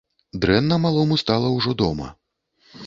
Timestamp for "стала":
1.25-1.55